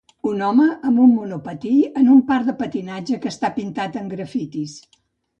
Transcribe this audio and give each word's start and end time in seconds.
Un 0.27 0.39
home 0.45 0.63
amb 0.91 1.01
un 1.01 1.09
monopatí 1.17 1.73
en 2.03 2.09
un 2.13 2.23
parc 2.31 2.47
de 2.47 2.55
patinatge 2.61 3.19
que 3.25 3.29
està 3.33 3.51
pintat 3.59 3.99
amb 4.01 4.15
grafitis. 4.15 4.75